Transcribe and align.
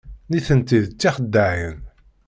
Nitenti 0.29 0.79
d 0.83 0.85
tixeddaɛin. 0.99 1.77